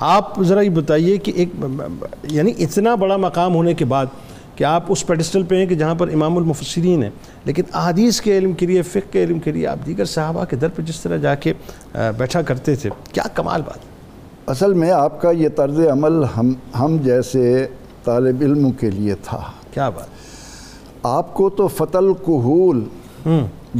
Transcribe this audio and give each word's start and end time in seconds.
آپ 0.00 0.42
ذرا 0.42 0.60
یہ 0.60 0.70
بتائیے 0.70 1.16
کہ 1.16 1.32
ایک 1.36 1.48
یعنی 2.30 2.52
اتنا 2.58 2.94
بڑا 2.94 3.16
مقام 3.16 3.54
ہونے 3.54 3.74
کے 3.74 3.84
بعد 3.84 4.06
کہ 4.56 4.64
آپ 4.64 4.84
اس 4.88 5.06
پیڈسٹل 5.06 5.42
پہ 5.42 5.56
ہیں 5.56 5.66
کہ 5.66 5.74
جہاں 5.74 5.94
پر 5.94 6.08
امام 6.08 6.36
المفسرین 6.36 7.02
ہیں 7.02 7.10
لیکن 7.44 7.62
احادیث 7.74 8.20
کے 8.20 8.36
علم 8.38 8.52
کے 8.52 8.66
لیے 8.66 8.82
فقہ 8.82 9.12
کے 9.12 9.22
علم 9.24 9.38
کے 9.38 9.52
لیے 9.52 9.66
آپ 9.66 9.86
دیگر 9.86 10.04
صحابہ 10.04 10.44
کے 10.44 10.56
در 10.56 10.68
پہ 10.68 10.82
جس 10.82 11.00
طرح 11.00 11.16
جا 11.16 11.34
کے 11.34 11.52
بیٹھا 12.16 12.42
کرتے 12.42 12.74
تھے 12.74 12.90
کیا 13.12 13.22
کمال 13.34 13.62
بات 13.62 14.50
اصل 14.50 14.74
میں 14.74 14.90
آپ 14.90 15.20
کا 15.20 15.30
یہ 15.30 15.48
طرز 15.56 15.80
عمل 15.92 16.22
ہم 16.36 16.52
ہم 16.80 16.96
جیسے 17.04 17.66
طالب 18.04 18.42
علموں 18.42 18.72
کے 18.80 18.90
لیے 18.90 19.14
تھا۔ 19.22 19.40
کیا 19.70 19.88
بات 19.90 21.06
آپ 21.06 21.34
کو 21.34 21.50
تو 21.50 21.68
فتل 21.68 22.12
کہول 22.26 22.84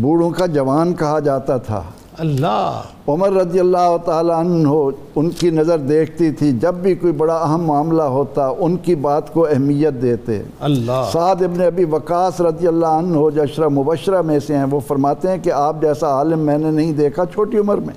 بوڑھوں 0.01 0.31
کا 0.31 0.47
جوان 0.47 0.95
کہا 0.95 1.19
جاتا 1.19 1.57
تھا۔ 1.57 1.83
اللہ۔ 2.19 2.81
عمر 3.09 3.33
رضی 3.33 3.61
اللہ 3.61 3.97
تعالیٰ 4.05 4.37
عنہ 4.37 4.69
ان 5.17 5.31
کی 5.31 5.51
نظر 5.51 5.79
دیکھتی 5.79 6.31
تھی 6.31 6.53
جب 6.53 6.75
بھی 6.75 6.95
کوئی 6.95 7.13
بڑا 7.13 7.37
اہم 7.37 7.65
معاملہ 7.65 8.03
ہوتا 8.03 8.49
ان 8.59 8.77
کی 8.77 8.95
بات 8.95 9.33
کو 9.33 9.47
اہمیت 9.47 10.03
دیتے۔ 10.03 10.43
اللہ۔ 10.61 11.11
سعد 11.13 11.43
ابن 11.43 11.63
ابی 11.63 11.85
وقاص 11.85 12.41
رضی 12.41 12.67
اللہ 12.67 12.87
عنہ 12.87 13.31
جو 13.31 13.43
اشرہ 13.43 13.69
مبشرہ 13.69 14.23
میں 14.23 14.39
سے 14.39 14.57
ہیں 14.57 14.65
وہ 14.71 14.81
فرماتے 14.81 15.29
ہیں 15.29 15.39
کہ 15.39 15.53
آپ 15.53 15.81
جیسا 15.81 16.09
عالم 16.09 16.39
میں 16.39 16.59
نے 16.59 16.71
نہیں 16.71 16.93
دیکھا 16.93 17.25
چھوٹی 17.27 17.59
عمر 17.59 17.79
میں۔ 17.79 17.95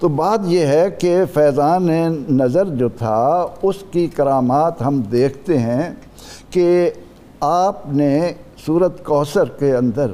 تو 0.00 0.08
بات 0.08 0.40
یہ 0.44 0.66
ہے 0.66 0.90
کہ 0.98 1.22
فیضان 1.34 1.88
نظر 2.30 2.64
جو 2.64 2.88
تھا 2.88 3.46
اس 3.62 3.76
کی 3.90 4.06
کرامات 4.06 4.82
ہم 4.82 5.00
دیکھتے 5.00 5.58
ہیں 5.58 5.94
کہ 6.50 6.90
آپ 7.40 7.80
نے 7.86 8.32
صورت 8.66 9.04
کوثر 9.04 9.44
کے 9.44 9.76
اندر 9.76 10.06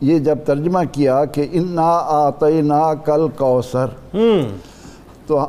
یہ 0.00 0.18
جب 0.18 0.38
ترجمہ 0.44 0.78
کیا 0.92 1.24
کہ 1.24 1.46
انا 1.52 1.90
آتینا 2.08 2.94
کل 2.94 3.26
کوثر 3.36 3.86
تو 5.26 5.46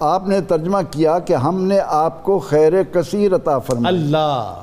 آپ 0.00 0.28
نے 0.28 0.40
ترجمہ 0.40 0.78
کیا 0.90 1.18
کہ 1.18 1.34
ہم 1.34 1.62
نے 1.64 1.78
آپ 1.86 2.22
کو 2.24 2.38
خیر 2.38 2.82
کثیر 2.82 3.34
عطا 3.34 3.58
فرمایا 3.58 3.88
اللہ۔ 3.88 4.54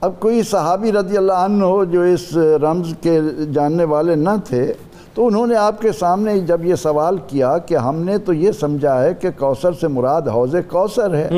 اب 0.00 0.12
کوئی 0.18 0.42
صحابی 0.42 0.92
رضی 0.92 1.16
اللہ 1.16 1.32
عنہ 1.32 1.64
ہو 1.64 1.84
جو 1.84 2.00
اس 2.02 2.36
رمز 2.62 2.94
کے 3.00 3.20
جاننے 3.52 3.84
والے 3.84 4.14
نہ 4.14 4.30
تھے 4.44 4.72
تو 5.14 5.26
انہوں 5.26 5.46
نے 5.46 5.56
آپ 5.56 5.80
کے 5.80 5.92
سامنے 5.92 6.38
جب 6.40 6.64
یہ 6.64 6.74
سوال 6.74 7.16
کیا 7.26 7.58
کہ 7.58 7.76
ہم 7.76 7.96
نے 7.96 8.18
تو 8.18 8.32
یہ 8.32 8.52
سمجھا 8.52 9.02
ہے 9.02 9.14
کہ 9.14 9.30
کوثر 9.38 9.72
سے 9.72 9.88
مراد 9.88 10.28
حوض 10.28 10.54
کوثر 10.68 11.14
ہے۔ 11.14 11.28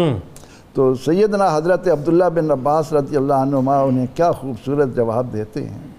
تو 0.74 0.94
سیدنا 0.94 1.56
حضرت 1.56 1.88
عبداللہ 1.88 2.24
بن 2.34 2.50
عباس 2.50 2.92
رضی 2.92 3.16
اللہ 3.16 3.34
عنہ 3.34 3.70
انہیں 3.70 4.06
کیا 4.14 4.32
خوبصورت 4.32 4.96
جواب 4.96 5.32
دیتے 5.32 5.64
ہیں۔ 5.64 5.95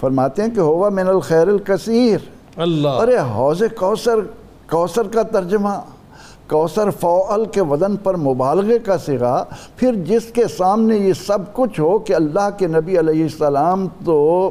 فرماتے 0.00 0.42
ہیں 0.42 0.48
کہ 0.54 0.60
ہوا 0.60 0.88
من 0.88 1.08
الخیر 1.08 1.48
الکثیر۔ 1.48 2.18
اللہ۔ 2.56 2.88
ارے 2.88 3.16
حوض 3.34 3.62
کوثر 3.76 4.20
کوثر 4.70 5.08
کا 5.12 5.22
ترجمہ 5.22 5.80
کوثر 6.48 6.90
فعل 6.90 7.44
کے 7.52 7.60
وزن 7.60 7.96
پر 7.96 8.14
مبالغے 8.16 8.78
کا 8.78 8.98
سگا 8.98 9.42
پھر 9.76 9.94
جس 10.06 10.30
کے 10.34 10.46
سامنے 10.56 10.96
یہ 10.96 11.12
سب 11.26 11.52
کچھ 11.52 11.80
ہو 11.80 11.98
کہ 11.98 12.14
اللہ 12.14 12.48
کے 12.58 12.66
نبی 12.66 12.98
علیہ 12.98 13.22
السلام 13.22 13.86
تو 14.04 14.50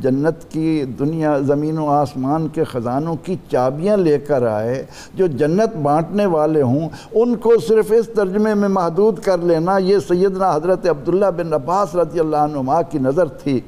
جنت 0.00 0.44
کی 0.50 0.84
دنیا 0.98 1.36
زمین 1.38 1.78
و 1.78 1.88
آسمان 1.90 2.46
کے 2.48 2.64
خزانوں 2.64 3.14
کی 3.22 3.36
چابیاں 3.50 3.96
لے 3.96 4.18
کر 4.18 4.46
آئے 4.46 4.84
جو 5.14 5.26
جنت 5.26 5.76
بانٹنے 5.82 6.26
والے 6.26 6.62
ہوں 6.62 6.88
ان 7.12 7.34
کو 7.36 7.58
صرف 7.68 7.92
اس 7.98 8.08
ترجمے 8.16 8.54
میں 8.54 8.68
محدود 8.68 9.18
کر 9.18 9.38
لینا 9.38 9.76
یہ 9.78 9.98
سیدنا 10.08 10.54
حضرت 10.54 10.88
عبداللہ 10.88 11.30
بن 11.36 11.52
عباس 11.54 11.94
رضی 11.94 12.20
اللہ 12.20 12.36
عنہ 12.36 12.80
کی 12.90 12.98
نظر 12.98 13.28
تھی۔ 13.42 13.60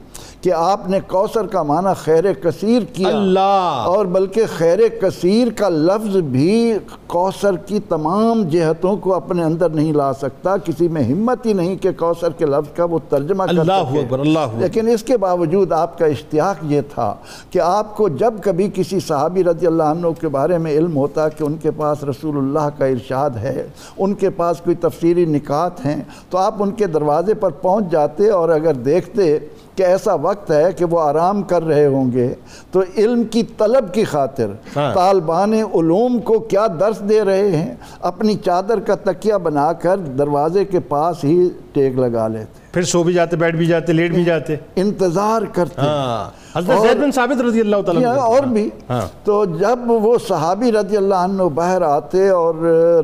کہ 0.42 0.52
آپ 0.52 0.88
نے 0.88 0.98
کوثر 1.06 1.46
کا 1.46 1.62
معنی 1.62 1.88
خیر 1.96 2.32
کثیر 2.32 2.82
کیا 2.92 3.08
اللہ۔ 3.08 3.82
اور 3.86 4.06
بلکہ 4.06 4.42
خیر 4.56 4.78
کثیر 5.00 5.48
کا 5.56 5.68
لفظ 5.68 6.16
بھی 6.16 6.72
کوثر 7.06 7.56
کی 7.56 7.78
تمام 7.88 8.42
جہتوں 8.42 8.96
کو 8.96 9.14
اپنے 9.14 9.44
اندر 9.44 9.68
نہیں 9.68 9.92
لا 9.92 10.12
سکتا 10.12 10.56
کسی 10.56 10.88
میں 10.88 11.02
ہمت 11.02 11.46
ہی 11.46 11.52
نہیں 11.52 11.76
کہ 11.76 11.90
کوثر 11.92 12.30
کے 12.30 12.46
لفظ 12.46 12.76
کا 12.76 12.84
وہ 12.84 12.98
ترجمہ 13.08 13.44
کر 13.44 13.58
اللہ 13.58 13.82
سکے۔ 13.90 14.14
اللہ 14.14 14.58
لیکن 14.58 14.88
اس 14.88 15.02
کے 15.02 15.16
باوجود 15.16 15.72
آپ 15.72 15.98
کا 15.98 16.06
اشتیاق 16.06 16.56
یہ 16.62 16.80
تھا 16.94 17.14
کہ 17.50 17.58
آپ 17.58 17.96
کو 17.96 18.08
جب 18.08 18.34
کبھی 18.42 18.70
کسی 18.74 19.00
صحابی 19.00 19.44
رضی 19.44 19.66
اللہ 19.66 19.82
عنہ 19.82 20.06
کے 20.20 20.28
بارے 20.28 20.58
میں 20.58 20.72
علم 20.72 20.96
ہوتا 20.96 21.28
کہ 21.28 21.44
ان 21.44 21.56
کے 21.62 21.70
پاس 21.70 22.04
رسول 22.04 22.36
اللہ 22.36 22.68
کا 22.78 22.86
ارشاد 22.86 23.30
ہے 23.30 23.66
ان 23.98 24.14
کے 24.14 24.30
پاس 24.30 24.60
کوئی 24.64 24.76
تفسیری 24.76 25.24
نکات 25.24 25.84
ہیں 25.86 26.00
تو 26.30 26.38
آپ 26.38 26.62
ان 26.62 26.70
کے 26.70 26.86
دروازے 26.86 27.34
پر 27.34 27.50
پہنچ 27.50 27.90
جاتے 27.90 28.30
اور 28.30 28.48
اگر 28.48 28.74
دیکھتے 28.74 29.38
کہ 29.76 29.82
ایسا 29.82 30.14
وقت 30.14 30.50
ہے 30.50 30.72
کہ 30.72 30.84
وہ 30.84 31.00
آرام 31.00 31.42
کر 31.42 31.62
رہے 31.62 31.86
ہوں 31.86 32.12
گے 32.12 32.34
تو 32.70 32.82
علم 32.96 33.22
کی 33.24 33.42
طلب 33.58 33.92
کی 33.94 34.04
خاطر 34.04 34.50
ہاں۔ 34.76 34.92
طالبان 34.94 35.52
علوم 35.54 36.18
کو 36.20 36.38
کیا 36.48 36.66
درس 36.80 37.00
دے 37.08 37.20
رہے 37.24 37.56
ہیں 37.56 37.74
اپنی 38.00 38.34
چادر 38.36 38.80
کا 38.80 38.94
تکیہ 39.04 39.34
بنا 39.42 39.72
کر 39.72 39.98
دروازے 40.18 40.64
کے 40.64 40.80
پاس 40.88 41.24
ہی 41.24 41.38
ٹیک 41.72 41.98
لگا 41.98 42.26
لیتے 42.28 42.61
پھر 42.72 42.82
سو 42.82 43.02
بھی 43.02 43.14
جاتے 43.14 43.36
بیٹھ 43.36 43.56
بھی 43.56 43.66
جاتے 43.66 43.92
لیٹ 43.92 44.14
بھی 44.14 44.24
جاتے۔ 44.24 44.56
انتظار 44.76 45.42
کرتے۔ 45.52 45.80
ہاں 45.80 46.30
حضرت 46.58 46.82
زید 46.82 46.96
بن 46.96 47.12
ثابت 47.12 47.42
رضی 47.42 47.60
اللہ 47.60 47.76
تعالیٰ 47.86 48.18
اور 48.18 48.42
بھی۔ 48.42 48.70
ہاں۔ 48.90 49.06
تو 49.24 49.44
جب 49.44 49.78
وہ 49.86 50.18
صحابی 50.28 50.72
رضی 50.72 50.96
اللہ 50.96 51.14
عنہ 51.14 51.42
باہر 51.42 51.82
آتے 51.82 52.28
اور 52.28 52.54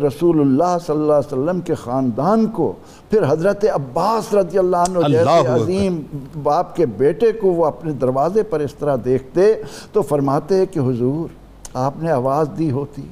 رسول 0.06 0.40
اللہ 0.40 0.76
صلی 0.86 0.96
اللہ 0.96 1.12
علیہ 1.12 1.32
وسلم 1.32 1.60
کے 1.60 1.74
خاندان 1.74 2.46
کو 2.46 2.72
پھر 3.10 3.22
حضرت 3.28 3.64
عباس 3.74 4.34
رضی 4.34 4.58
اللہ 4.58 4.76
عنہ 4.76 4.98
جیسے۔ 5.08 5.24
عظیم 5.48 6.02
باپ 6.42 6.76
کے 6.76 6.86
بیٹے 6.86 7.32
کو 7.32 7.48
وہ 7.48 7.66
اپنے 7.66 7.92
دروازے 7.92 8.42
پر 8.42 8.60
اس 8.60 8.74
طرح 8.74 8.96
دیکھتے 9.04 9.54
تو 9.92 10.02
فرماتے 10.02 10.66
کہ 10.66 10.78
حضور 10.78 11.28
آپ 11.74 11.92
نے 12.02 12.10
آواز 12.10 12.48
دی 12.58 12.70
ہوتی۔ 12.70 13.02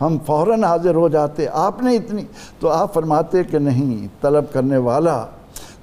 ہم 0.00 0.16
فوراً 0.26 0.64
حاضر 0.64 0.94
ہو 0.94 1.08
جاتے 1.08 1.46
آپ 1.52 1.82
نے 1.82 1.96
اتنی۔ 1.96 2.22
تو 2.60 2.68
آپ 2.68 2.94
فرماتے 2.94 3.44
کہ 3.44 3.58
نہیں 3.58 4.08
طلب 4.20 4.44
کرنے 4.52 4.76
والا 4.76 5.26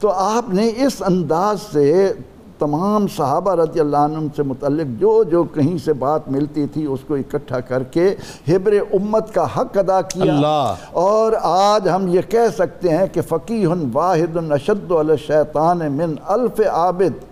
تو 0.02 0.10
آپ 0.10 0.50
نے 0.50 0.68
اس 0.68 1.02
انداز 1.06 1.62
سے 1.74 2.14
تمام 2.60 3.08
صحابہ 3.08 3.56
رضی 3.56 3.80
اللہ 3.80 3.98
عنہ 3.98 4.28
سے 4.36 4.44
متعلق 4.44 5.00
جو 5.00 5.24
جو 5.24 5.44
کہیں 5.44 5.78
سے 5.78 5.94
بات 5.94 6.22
ملتی 6.28 6.68
تھی 6.68 6.86
اس 6.86 7.00
کو 7.08 7.16
اکٹھا 7.16 7.60
کر 7.60 7.84
کے 7.84 8.16
حبر 8.48 8.74
امت 8.94 9.34
کا 9.34 9.44
حق 9.44 9.78
ادا 9.78 10.02
کیا۔ 10.02 10.34
اللہ۔ 10.34 10.74
اور 10.92 11.32
آج 11.42 11.90
ہم 11.90 12.08
یہ 12.08 12.22
کہہ 12.30 12.56
سکتے 12.58 12.90
ہیں 12.90 13.08
کہ 13.14 13.22
فقیہ 13.22 13.68
واحد 13.94 14.38
اشد 14.52 14.92
علی 14.92 15.12
الشیطان 15.12 15.80
من 15.92 16.16
الف 16.28 16.62
عابد۔ 16.72 17.24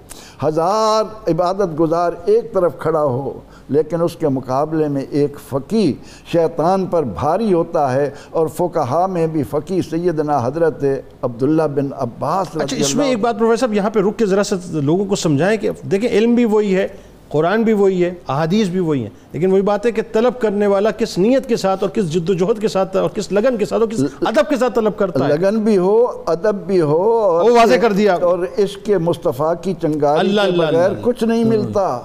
ہزار 0.44 1.30
عبادت 1.30 1.80
گزار 1.80 2.13
ایک 2.25 2.53
طرف 2.53 2.72
کھڑا 2.80 3.03
ہو۔ 3.03 3.40
لیکن 3.69 4.02
اس 4.02 4.16
کے 4.16 4.28
مقابلے 4.28 4.88
میں 4.88 5.02
ایک 5.09 5.38
فقی 5.50 5.94
شیطان 6.31 6.85
پر 6.85 7.03
بھاری 7.03 7.53
ہوتا 7.53 7.94
ہے 7.94 8.09
اور 8.30 8.47
فقہا 8.47 9.06
میں 9.06 9.28
بھی 9.28 9.44
فقی 9.44 9.81
سیدنا 9.81 10.40
حضرت 10.44 10.84
عبداللہ 11.22 11.63
بن 11.63 11.88
عباس 11.97 12.47
اچھا 12.56 12.78
اس 12.80 12.96
میں 12.96 13.07
ایک 13.09 13.19
بات 13.19 13.40
پروفیسر 13.40 13.59
صاحب 13.59 13.74
یہاں 13.74 13.90
پہ 13.90 14.00
رک 14.00 14.18
کے 14.18 14.25
ذرا 14.25 14.44
سا 14.44 14.56
لوگوں 14.72 15.06
کو 15.06 15.16
سمجھائیں 15.16 15.57
کہ 15.57 15.69
دیکھیں 15.91 16.09
علم 16.09 16.35
بھی 16.35 16.46
وہی 16.46 16.75
ہے 16.75 16.88
قرآن 17.30 17.63
بھی 17.63 17.74
وہی 17.74 18.03
ہے 18.03 18.13
احادیث 18.28 18.68
بھی 18.68 18.80
وہی 18.80 19.02
ہیں 19.02 19.09
لیکن 19.34 19.52
وہی 19.52 19.62
بات 19.62 19.86
ہے 19.86 19.91
کہ 19.91 20.01
طلب 20.12 20.40
کرنے 20.40 20.68
والا 20.68 20.91
کس 20.91 21.18
نیت 21.18 21.47
کے 21.47 21.56
ساتھ 21.56 21.84
اور 21.84 21.90
کس 21.90 22.13
جد 22.13 22.30
و 22.30 22.34
جہد 22.34 22.62
کے 22.62 22.68
ساتھ 22.68 22.97
اور 22.97 23.09
کس 23.09 23.31
لگن 23.31 23.57
کے 23.57 23.66
ساتھ 23.66 23.81
اور 23.81 23.90
کس 23.90 24.00
ادب 24.28 24.50
کے 24.50 24.56
ساتھ 24.56 24.75
طلب 24.75 24.97
کرتا 24.97 25.28
ہے؟ 25.28 25.38
لگن 25.38 25.59
بھی 25.59 25.78
ہو 25.78 26.24
ادب 26.25 26.56
بھی 26.56 26.81
ہو 26.81 27.01
اور 27.18 27.50
وہ 27.51 27.57
واضح 27.57 27.75
کر 27.81 27.91
دیا۔ 27.94 28.16
اور 28.22 28.40
عشق 28.63 28.90
مصطفیٰ 29.01 29.53
کی 29.62 29.74
چنگاری 29.81 30.28
کے 30.28 30.51
بغیر 30.57 30.91
کچھ 31.01 31.24
نہیں 31.24 31.44
ملتا۔ 31.44 32.00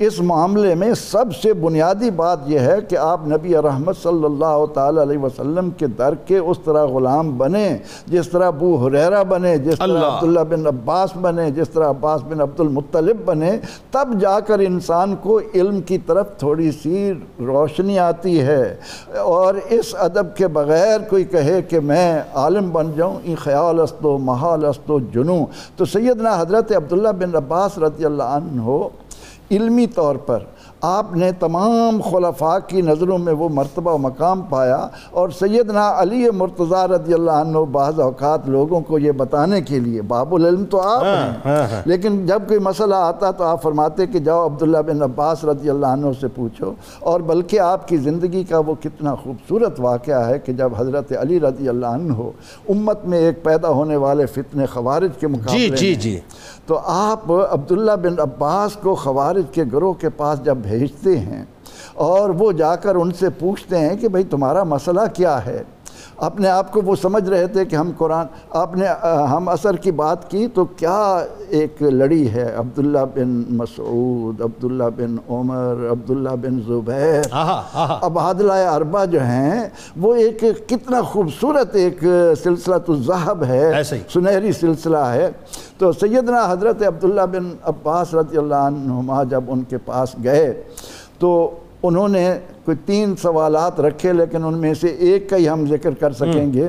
اس 0.00 0.20
معاملے 0.20 0.74
میں 0.74 0.94
سب 0.94 1.24
سے 1.42 1.52
بنیادی 1.52 2.10
بات 2.10 2.38
یہ 2.46 2.58
ہے 2.58 2.76
کہ 2.88 2.96
آپ 2.96 3.20
نبی 3.26 3.54
رحمت 3.54 3.96
صلی 4.02 4.24
اللہ 4.24 4.64
تعالی 4.74 5.02
علیہ 5.02 5.18
وسلم 5.18 5.70
کے 5.70 5.86
در 5.86 6.14
کے 6.14 6.38
اس 6.38 6.56
طرح 6.64 6.84
غلام 6.84 7.38
بنے 7.38 7.78
جس 8.06 8.28
طرح 8.28 8.46
ابو 8.46 8.76
حریرہ 8.76 9.24
بنے 9.24 9.58
جس 9.58 9.78
طرح 9.78 9.82
اللہ۔ 9.82 9.98
عبداللہ 9.98 10.40
بن 10.40 10.66
عباس 10.66 11.10
بنے 11.20 11.50
جس 11.50 11.70
طرح 11.70 11.90
عباس 11.90 12.20
بن 12.28 12.40
عبد 12.40 12.60
المطلب 12.60 13.16
بنے 13.24 13.58
تب 13.90 14.20
جا 14.20 14.40
کر 14.40 14.58
انسان 14.58 15.14
کو 15.22 15.40
علم 15.54 15.80
کی 15.80 15.98
طرف 15.98 16.26
تھوڑی 16.38 16.70
سی 16.72 17.12
روشنی 17.38 17.98
آتی 17.98 18.40
ہے۔ 18.40 18.76
اور 19.18 19.54
اس 19.70 19.94
ادب 19.98 20.36
کے 20.36 20.48
بغیر 20.48 21.00
کوئی 21.00 21.24
کہے 21.24 21.62
کہ 21.62 21.80
میں 21.80 22.22
عالم 22.34 22.70
بن 22.70 22.92
جاؤں 22.96 23.16
این 23.22 23.36
خیال 23.36 23.80
است 23.80 24.04
و 24.04 24.18
محال 24.18 24.64
است 24.64 24.90
و 24.90 24.98
جنوں۔ 24.98 25.46
تو 25.76 25.84
سیدنا 25.84 26.40
حضرت 26.40 26.72
عبداللہ 26.72 27.08
بن 27.08 27.36
عباس 27.36 27.78
رضی 27.78 28.04
اللہ 28.04 28.22
عنہ 28.22 28.88
علمی 29.50 29.86
طور 29.86 30.16
پر 30.16 30.42
آپ 30.82 31.14
نے 31.14 31.30
تمام 31.32 32.00
خلفاء 32.02 32.56
کی 32.68 32.80
نظروں 32.82 33.16
میں 33.18 33.32
وہ 33.32 33.48
مرتبہ 33.48 33.92
و 33.92 33.98
مقام 33.98 34.42
پایا 34.42 34.76
اور 35.12 35.28
سیدنا 35.30 35.88
علی 35.96 36.28
مرتضیٰ 36.34 36.86
رضی 36.88 37.14
اللہ 37.14 37.40
عنہ 37.40 37.58
بعض 37.70 38.00
اوقات 38.00 38.46
لوگوں 38.48 38.80
کو 38.80 38.98
یہ 38.98 39.12
بتانے 39.14 39.60
کے 39.62 39.78
لیے 39.78 40.02
باب 40.04 40.34
العلم 40.34 40.64
تو 40.64 40.80
آپ 40.82 41.02
ہاں، 41.02 41.16
ہیں 41.16 41.32
ہاں، 41.46 41.66
ہاں۔ 41.66 41.82
لیکن 41.86 42.24
جب 42.26 42.46
کوئی 42.48 42.60
مسئلہ 42.60 42.94
آتا 42.96 43.30
تو 43.30 43.44
آپ 43.44 43.62
فرماتے 43.62 44.06
کہ 44.06 44.18
جاؤ 44.20 44.46
عبداللہ 44.46 44.78
بن 44.86 45.02
عباس 45.02 45.44
رضی 45.44 45.70
اللہ 45.70 45.86
عنہ 45.88 46.12
سے 46.20 46.28
پوچھو 46.28 46.72
اور 47.02 47.20
بلکہ 47.24 47.60
آپ 47.62 47.86
کی 47.88 47.96
زندگی 47.98 48.42
کا 48.44 48.58
وہ 48.58 48.74
کتنا 48.80 49.14
خوبصورت 49.14 49.80
واقعہ 49.80 50.24
ہے 50.26 50.38
کہ 50.38 50.52
جب 50.52 50.74
حضرت 50.76 51.12
علی 51.20 51.40
رضی 51.40 51.68
اللہ 51.68 51.98
عنہ 51.98 52.28
امت 52.68 53.04
میں 53.04 53.18
ایک 53.18 53.42
پیدا 53.42 53.68
ہونے 53.70 53.96
والے 53.98 54.26
فتن 54.28 54.66
خوارج 54.66 55.18
کے 55.20 55.26
مقابلے 55.26 55.68
جی 55.68 55.76
جی 55.76 55.94
جی 55.96 56.18
تو 56.66 56.78
آپ 56.86 57.30
عبداللہ 57.32 57.92
بن 58.02 58.20
عباس 58.20 58.76
کو 58.82 58.94
خوارج 58.94 59.44
کے 59.52 59.64
گروہ 59.72 59.92
کے 59.92 60.08
پاس 60.16 60.44
جب 60.44 60.66
بھیجتے 60.70 61.18
ہیں 61.18 61.44
اور 61.94 62.30
وہ 62.30 62.52
جا 62.52 62.74
کر 62.76 62.94
ان 62.94 63.12
سے 63.12 63.28
پوچھتے 63.38 63.78
ہیں 63.78 63.96
کہ 63.96 64.08
بھئی 64.08 64.24
تمہارا 64.24 64.62
مسئلہ 64.62 65.00
کیا 65.14 65.44
ہے؟ 65.46 65.62
اپنے 66.20 66.48
آپ 66.48 66.72
کو 66.72 66.80
وہ 66.84 66.94
سمجھ 66.96 67.28
رہے 67.28 67.46
تھے 67.46 67.64
کہ 67.64 67.76
ہم 67.76 67.90
قرآن 67.98 68.26
آپ 68.50 68.74
نے 68.76 68.86
ہم 69.30 69.48
اثر 69.48 69.76
کی 69.76 69.90
بات 69.90 70.30
کی 70.30 70.46
تو 70.54 70.64
کیا 70.64 71.24
ایک 71.48 71.82
لڑی 71.82 72.30
ہے؟ 72.30 72.44
عبداللہ 72.56 73.04
بن 73.14 73.42
مسعود 73.56 74.40
عبداللہ 74.40 74.84
بن 74.96 75.16
عمر 75.28 75.86
عبداللہ 75.90 76.34
بن 76.40 76.60
زبیر۔ 76.66 77.34
اب 78.00 78.18
عادلہ 78.18 78.52
اربا 78.52 79.04
جو 79.04 79.20
ہیں 79.20 79.68
وہ 79.96 80.14
ایک 80.14 80.44
کتنا 80.68 81.00
خوبصورت 81.02 81.74
ایک 81.76 82.04
سلسلہ 82.42 82.74
الزہب 82.88 83.44
ہے 83.44 83.82
سنہری 84.12 84.52
سلسلہ 84.52 85.04
ہے۔ 85.12 85.30
تو 85.78 85.92
سیدنا 85.92 86.44
حضرت 86.50 86.82
عبداللہ 86.86 87.26
بن 87.32 87.50
عباس 87.62 88.14
رضی 88.14 88.36
اللہ 88.38 88.54
عنہما 88.54 89.22
جب 89.30 89.44
ان 89.48 89.62
کے 89.68 89.78
پاس 89.84 90.14
گئے 90.24 90.52
تو 91.18 91.30
انہوں 91.82 92.08
نے 92.08 92.38
کوئی 92.64 92.76
تین 92.86 93.16
سوالات 93.16 93.80
رکھے 93.80 94.12
لیکن 94.12 94.44
ان 94.44 94.58
میں 94.58 94.74
سے 94.74 94.86
ایک 94.86 95.30
کا 95.30 95.36
ہی 95.36 95.48
ہم 95.48 95.66
ذکر 95.66 95.90
کر 95.94 96.12
سکیں 96.12 96.52
گے۔ 96.52 96.68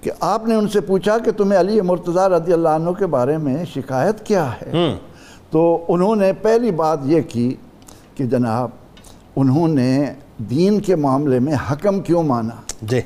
کہ 0.00 0.10
آپ 0.20 0.46
نے 0.46 0.54
ان 0.54 0.68
سے 0.68 0.80
پوچھا 0.80 1.18
کہ 1.18 1.30
تمہیں 1.30 1.60
علی 1.60 1.80
مرتضی 1.80 2.28
رضی 2.36 2.52
اللہ 2.52 2.68
عنہ 2.68 2.90
کے 2.90 3.06
بارے 3.06 3.36
میں 3.36 3.64
شکایت 3.64 4.26
کیا 4.26 4.50
ہے؟ 4.52 4.70
تو 5.50 5.84
انہوں 5.88 6.16
نے 6.16 6.32
پہلی 6.32 6.70
بات 6.70 6.98
یہ 7.04 7.20
کی 7.28 7.54
کہ 8.14 8.24
جناب 8.24 8.70
انہوں 9.36 9.68
نے 9.68 10.04
دین 10.38 10.80
کے 10.80 10.96
معاملے 10.96 11.38
میں 11.38 11.54
حکم 11.72 12.00
کیوں 12.00 12.22
مانا؟ 12.22 12.60
جی۔ 12.82 13.00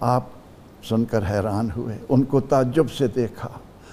آپ 0.00 0.22
سن 0.88 1.04
کر 1.04 1.22
حیران 1.30 1.68
ہوئے 1.76 1.98
ان 2.08 2.22
کو 2.22 2.40
تعجب 2.40 2.90
سے 2.90 3.06
دیکھا 3.06 3.48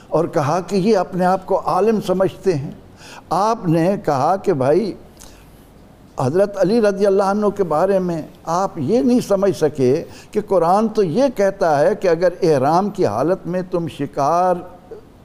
اور 0.07 0.25
کہا 0.25 0.60
کہ 0.68 0.75
یہ 0.75 0.98
اپنے 0.98 1.25
آپ 1.25 1.46
کو 1.46 1.62
عالم 1.66 2.00
سمجھتے 2.01 2.54
ہیں۔ 2.56 2.72
آپ 3.30 3.68
نے 3.68 3.96
کہا 4.06 4.36
کہ 4.36 4.54
بھائی 4.54 4.94
حضرت 6.20 6.58
علی 6.58 6.82
رضی 6.82 7.06
اللہ 7.06 7.24
عنہ 7.24 7.46
کے 7.48 7.64
بارے 7.64 8.00
میں 8.00 8.22
آپ 8.46 8.72
یہ 8.78 9.02
نہیں 9.02 9.20
سمجھ 9.20 9.58
سکے 9.58 10.04
کہ 10.32 10.42
قرآن 10.42 10.88
تو 10.88 11.04
یہ 11.04 11.24
کہتا 11.36 11.80
ہے 11.80 11.96
کہ 11.96 12.08
اگر 12.08 12.30
احرام 12.42 12.90
کی 12.90 13.06
حالت 13.06 13.48
میں 13.48 13.62
تم 13.72 13.88
شکار 13.88 14.56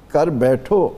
کر 0.08 0.26
بیٹھو 0.26 0.88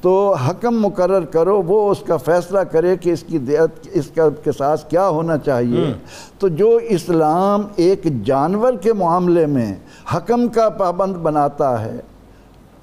تو 0.00 0.34
حکم 0.34 0.80
مقرر 0.82 1.24
کرو 1.24 1.62
وہ 1.62 1.90
اس 1.90 1.98
کا 2.06 2.16
فیصلہ 2.16 2.58
کرے 2.58 2.96
کہ 2.96 3.10
اس 3.10 3.22
کی 3.22 3.38
دیت 3.38 3.88
اس 3.92 4.06
کا 4.14 4.28
قصاص 4.44 4.84
کیا 4.84 5.08
ہونا 5.08 5.38
چاہیے۔ 5.38 5.92
تو 6.38 6.48
جو 6.48 6.78
اسلام 6.82 7.62
ایک 7.76 8.24
جانور 8.24 8.72
کے 8.72 8.92
معاملے 8.92 9.46
میں 9.46 9.74
حکم 10.14 10.48
کا 10.48 10.68
پابند 10.68 11.16
بناتا 11.16 11.84
ہے 11.84 12.00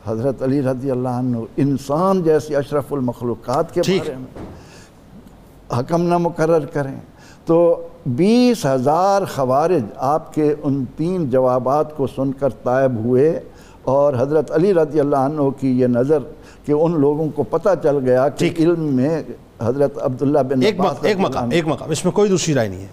حضرت 0.07 0.41
علی 0.43 0.61
رضی 0.61 0.91
اللہ 0.91 1.09
عنہ 1.09 1.37
انسان 1.57 2.21
جیسی 2.23 2.55
اشرف 2.55 2.93
المخلوقات 2.93 3.73
کے 3.73 3.81
بارے 3.87 4.15
میں 4.15 5.77
حکم 5.79 6.01
نہ 6.01 6.17
مقرر 6.17 6.65
کریں۔ 6.65 6.95
تو 7.45 7.87
بیس 8.05 8.65
ہزار 8.65 9.21
خوارج 9.35 9.83
آپ 9.95 10.33
کے 10.33 10.53
ان 10.63 10.83
تین 10.97 11.29
جوابات 11.29 11.95
کو 11.97 12.07
سن 12.07 12.31
کر 12.31 12.49
طائب 12.63 12.95
ہوئے 12.95 13.39
اور 13.83 14.13
حضرت 14.17 14.51
علی 14.51 14.73
رضی 14.73 14.99
اللہ 14.99 15.15
عنہ 15.15 15.49
کی 15.59 15.79
یہ 15.79 15.87
نظر 15.87 16.19
کہ 16.65 16.71
ان 16.71 16.99
لوگوں 17.01 17.29
کو 17.35 17.43
پتہ 17.43 17.69
چل 17.83 17.97
گیا 18.05 18.27
کہ 18.29 18.49
علم 18.57 18.83
میں 18.95 19.21
حضرت 19.61 19.97
عبداللہ 20.01 20.39
بن 20.39 20.63
ایک 20.63 20.79
مقام 20.79 21.49
ایک 21.51 21.67
مقام 21.67 21.89
اس 21.89 22.05
میں 22.05 22.13
کوئی 22.13 22.29
دوسری 22.29 22.53
رائے 22.53 22.69
نہیں 22.69 22.81
ہے۔ 22.81 22.87